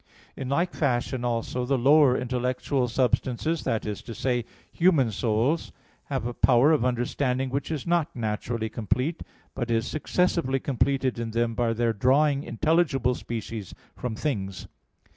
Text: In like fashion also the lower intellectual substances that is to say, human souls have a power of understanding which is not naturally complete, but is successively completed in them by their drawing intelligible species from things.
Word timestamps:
In 0.35 0.49
like 0.49 0.73
fashion 0.73 1.23
also 1.23 1.63
the 1.63 1.77
lower 1.77 2.17
intellectual 2.17 2.87
substances 2.87 3.65
that 3.65 3.85
is 3.85 4.01
to 4.01 4.15
say, 4.15 4.45
human 4.71 5.11
souls 5.11 5.71
have 6.05 6.25
a 6.25 6.33
power 6.33 6.71
of 6.71 6.83
understanding 6.83 7.51
which 7.51 7.69
is 7.69 7.85
not 7.85 8.15
naturally 8.15 8.67
complete, 8.67 9.21
but 9.53 9.69
is 9.69 9.85
successively 9.85 10.59
completed 10.59 11.19
in 11.19 11.29
them 11.29 11.53
by 11.53 11.73
their 11.73 11.93
drawing 11.93 12.41
intelligible 12.41 13.13
species 13.13 13.75
from 13.95 14.15
things. 14.15 14.67